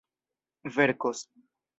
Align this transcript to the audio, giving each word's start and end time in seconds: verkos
verkos 0.75 1.19